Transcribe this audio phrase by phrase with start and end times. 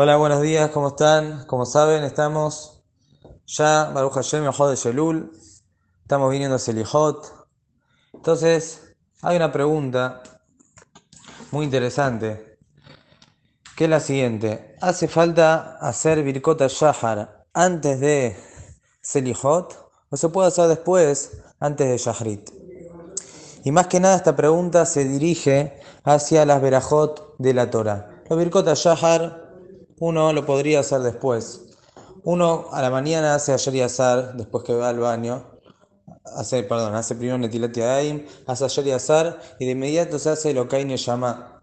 [0.00, 1.44] Hola, buenos días, ¿cómo están?
[1.46, 2.84] Como saben, estamos
[3.48, 5.32] ya, Baruch Hashem, de Shelul,
[6.02, 7.26] estamos viniendo a Selijot.
[8.14, 10.22] Entonces, hay una pregunta
[11.50, 12.60] muy interesante,
[13.76, 14.76] que es la siguiente.
[14.80, 18.36] ¿Hace falta hacer Birkota Shahar antes de
[19.00, 22.50] Selijot o se puede hacer después, antes de Shahrit?
[23.64, 28.22] Y más que nada esta pregunta se dirige hacia las Berajot de la Torah.
[28.30, 29.47] Los Birkota Shahar
[30.00, 31.62] uno lo podría hacer después.
[32.24, 35.44] Uno a la mañana hace ayer y azar, después que va al baño,
[36.36, 40.52] hace, perdón, hace primero Netilat Yadayim, hace ayer y azar, y de inmediato se hace
[40.52, 41.62] lo que llama.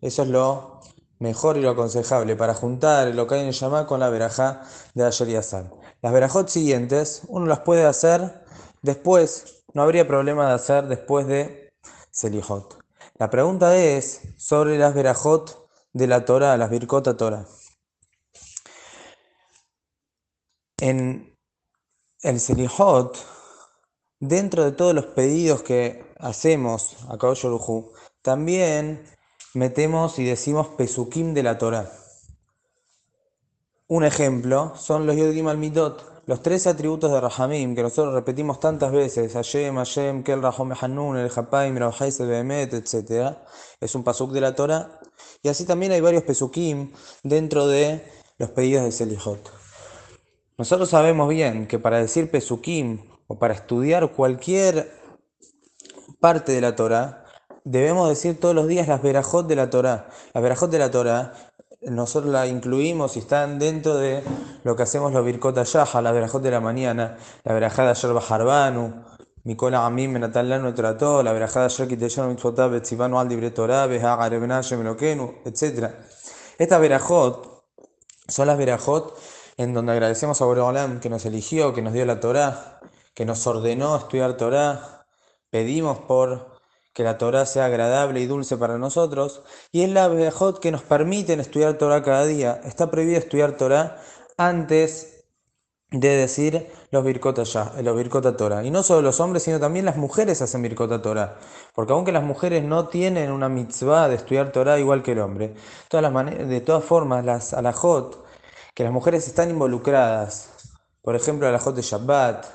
[0.00, 0.80] Eso es lo
[1.18, 4.62] mejor y lo aconsejable para juntar el Okain llama con la verajá
[4.94, 5.70] de ayer y azar.
[6.00, 8.44] Las verajot siguientes, uno las puede hacer
[8.82, 11.72] después, no habría problema de hacer después de
[12.10, 12.78] Selijot.
[13.18, 17.46] La pregunta es sobre las verajot de la Torah, las Birkota Torah.
[20.80, 21.36] En
[22.22, 23.18] el Selihot,
[24.20, 27.46] dentro de todos los pedidos que hacemos a Kadosh
[28.22, 29.04] también
[29.54, 31.90] metemos y decimos Pesukim de la Torah.
[33.88, 38.60] Un ejemplo son los Yodim al Midot, los tres atributos de Rahamim que nosotros repetimos
[38.60, 43.34] tantas veces, Hashem, Hashem, Kel Rahom Hanun, El Hapaim, Rabhais, Behemet, etc.
[43.80, 45.00] Es un pasuk de la Torah.
[45.42, 46.92] Y así también hay varios pesukim
[47.24, 48.04] dentro de
[48.36, 49.67] los pedidos de Selihot.
[50.58, 54.92] Nosotros sabemos bien que para decir Pesukim o para estudiar cualquier
[56.18, 57.24] parte de la Torah,
[57.62, 60.08] debemos decir todos los días las verajot de la Torah.
[60.34, 61.32] Las verajot de la Torah,
[61.82, 64.24] nosotros la incluimos y están dentro de
[64.64, 68.12] lo que hacemos los Birkot Yaha, la verajot de la mañana, la verajada de Ayer
[68.12, 69.04] Baharbanu,
[69.44, 75.34] Mikola Amim Menatalanu Trato, la verajada Ayer Kiteshon Mitzvotab Betzivanu Al Torah, Behaga Rebenashem Melokenu,
[75.44, 75.88] etc.
[76.58, 77.62] Estas verajot
[78.26, 82.20] son las verajot en donde agradecemos a Boreolam que nos eligió, que nos dio la
[82.20, 82.80] Torá,
[83.14, 85.04] que nos ordenó estudiar Torá,
[85.50, 86.56] pedimos por
[86.94, 90.82] que la Torá sea agradable y dulce para nosotros, y es la Bejot que nos
[90.82, 92.60] permiten estudiar Torá cada día.
[92.64, 94.00] Está prohibido estudiar Torá
[94.36, 95.18] antes
[95.90, 98.64] de decir los Birkota ya, los Birkota Torah.
[98.64, 101.38] Y no solo los hombres, sino también las mujeres hacen Birkota Torah.
[101.74, 105.54] Porque aunque las mujeres no tienen una mitzvah de estudiar Torah igual que el hombre,
[105.90, 108.27] de todas formas, las alajot,
[108.78, 110.50] que las mujeres están involucradas,
[111.02, 112.46] por ejemplo, a la de Shabbat,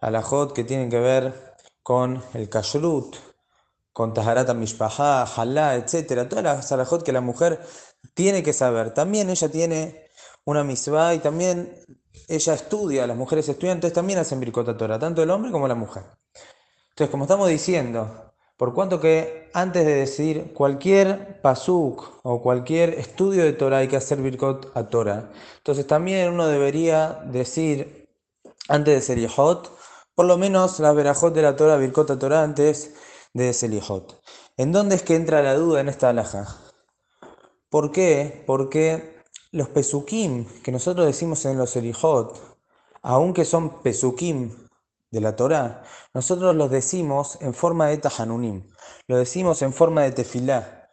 [0.00, 3.14] a la que tienen que ver con el Kashrut,
[3.92, 6.26] con Taharata Mishpahá, Halá, etc.
[6.26, 7.60] Todas las alajot que la mujer
[8.14, 8.94] tiene que saber.
[8.94, 10.08] También ella tiene
[10.46, 11.78] una misvah y también
[12.26, 15.74] ella estudia, las mujeres estudian, entonces también hacen Birkota Torah, tanto el hombre como la
[15.74, 16.04] mujer.
[16.88, 18.25] Entonces, como estamos diciendo,
[18.56, 23.96] por cuanto que antes de decir cualquier pasuk o cualquier estudio de Torah hay que
[23.96, 25.30] hacer Birkot a Torah.
[25.58, 28.08] Entonces también uno debería decir,
[28.68, 29.70] antes de Selihot,
[30.14, 32.94] por lo menos la verajot de la Torah, Birkot a Torah antes
[33.34, 34.22] de Selihot.
[34.56, 36.56] ¿En dónde es que entra la duda en esta alhaja?
[37.68, 38.42] ¿Por qué?
[38.46, 39.22] Porque
[39.52, 42.58] los pesukim que nosotros decimos en los Selihot,
[43.02, 44.65] aunque son pesukim
[45.10, 45.82] de la Torá,
[46.14, 48.64] nosotros los decimos en forma de tahanunim,
[49.06, 50.90] lo decimos en forma de tefilá.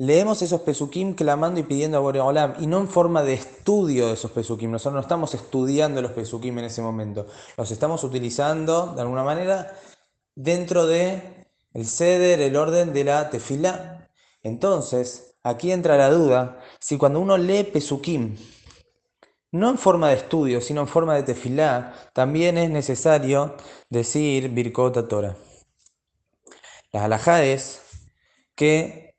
[0.00, 4.12] Leemos esos pesukim clamando y pidiendo a Boreolam y no en forma de estudio de
[4.12, 4.70] esos pesukim.
[4.70, 7.26] Nosotros no estamos estudiando los pesukim en ese momento,
[7.56, 9.74] los estamos utilizando de alguna manera
[10.36, 14.08] dentro de el ceder, el orden de la tefilá.
[14.42, 18.36] Entonces, aquí entra la duda si cuando uno lee pesukim
[19.52, 23.56] no en forma de estudio, sino en forma de tefilá, también es necesario
[23.88, 25.36] decir Birkot Torah.
[26.92, 27.82] La halajá es
[28.54, 29.14] que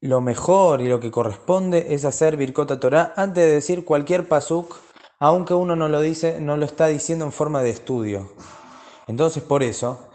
[0.00, 4.76] lo mejor y lo que corresponde es hacer Birkot Torah antes de decir cualquier pasuk,
[5.18, 8.32] aunque uno no lo dice, no lo está diciendo en forma de estudio.
[9.06, 10.08] Entonces, por eso,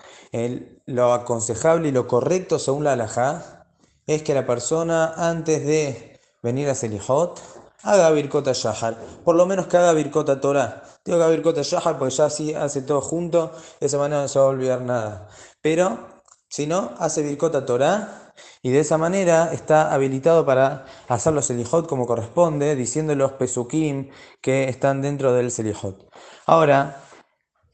[0.85, 3.67] lo aconsejable y lo correcto según la halajá
[4.05, 7.41] es que la persona antes de venir a Selijot
[7.83, 8.95] haga Birkota Shahar.
[9.23, 10.83] Por lo menos que haga Birkota Torah.
[11.05, 14.27] Digo que haga Birkota Shahar porque ya así hace todo junto, de esa manera no
[14.27, 15.29] se va a olvidar nada.
[15.61, 21.45] Pero, si no, hace Birkota Torah y de esa manera está habilitado para hacer los
[21.45, 24.09] Selijot como corresponde, diciendo los Pesukim
[24.41, 26.09] que están dentro del Selijot.
[26.45, 27.03] Ahora,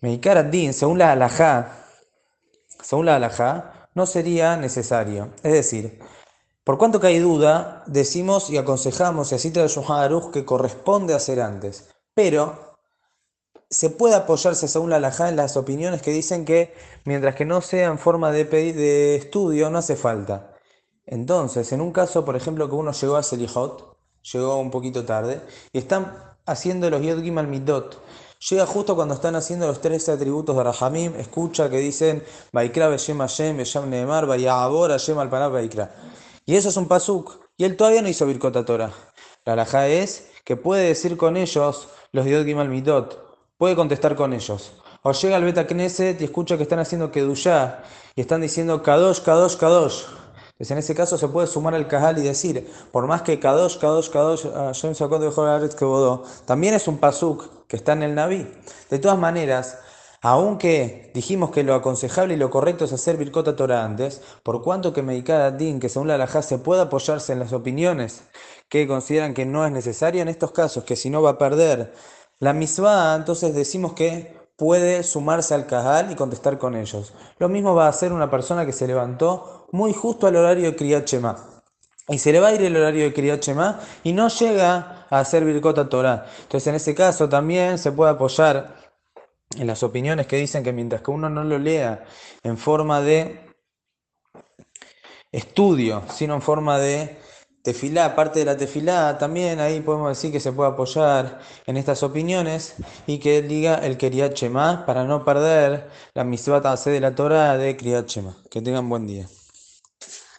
[0.01, 1.87] Meikar Din, según la halajá,
[2.81, 5.29] según la halajá, no sería necesario.
[5.41, 5.99] Es decir,
[6.65, 11.39] por cuanto que hay duda, decimos y aconsejamos, y así te lo que corresponde hacer
[11.39, 11.89] antes.
[12.15, 12.75] Pero
[13.69, 16.73] se puede apoyarse según la alajá en las opiniones que dicen que
[17.03, 20.55] mientras que no sea en forma de, de estudio, no hace falta.
[21.05, 23.95] Entonces, en un caso, por ejemplo, que uno llegó a Selijot,
[24.33, 25.41] llegó un poquito tarde,
[25.71, 28.01] y están haciendo los Yod Gimal Midot.
[28.49, 33.19] Llega justo cuando están haciendo los tres atributos de Rahamim, escucha que dicen Vaikra Beshem
[33.19, 35.91] Hashem, Beshem Neemar, Vayabor Hashem al Vaikra.
[36.45, 37.39] Y eso es un pasuk.
[37.57, 38.91] Y él todavía no hizo Birkot Torah.
[39.45, 44.33] La alhaja es que puede decir con ellos los Yod Gimal Midot, puede contestar con
[44.33, 44.73] ellos.
[45.01, 47.83] O llega al Beta Knesset y escucha que están haciendo Kedushá
[48.15, 50.03] y están diciendo Kadosh, Kadosh, Kadosh.
[50.51, 53.77] Entonces en ese caso se puede sumar al Kahal y decir, por más que Kadosh,
[53.77, 55.29] Kadosh, Kadosh, Hashem sacó de
[55.75, 58.47] que bodó, también es un pasuk que está en el Naví.
[58.89, 59.77] De todas maneras,
[60.25, 64.91] aunque dijimos que lo aconsejable y lo correcto es hacer Birkota Torah antes, por cuanto
[64.91, 68.23] que Meikada Din, que según la Alajá se puede apoyarse en las opiniones
[68.67, 71.93] que consideran que no es necesario en estos casos, que si no va a perder
[72.39, 77.13] la misma, entonces decimos que puede sumarse al Kahal y contestar con ellos.
[77.37, 80.75] Lo mismo va a hacer una persona que se levantó muy justo al horario de
[80.75, 81.07] Kriyat.
[82.07, 83.47] Y se le va a ir el horario de Kriyat
[84.03, 86.25] y no llega a hacer Birkota Torah.
[86.41, 88.84] Entonces en ese caso también se puede apoyar
[89.57, 92.05] en las opiniones que dicen que mientras que uno no lo lea
[92.43, 93.45] en forma de
[95.31, 97.17] estudio, sino en forma de
[97.63, 102.03] tefilá, parte de la tefilá, también ahí podemos decir que se puede apoyar en estas
[102.03, 102.75] opiniones
[103.07, 104.39] y que él diga el Kriyat
[104.85, 108.07] para no perder la misbata de la Torah de Kriyat
[108.49, 109.27] Que tengan buen día.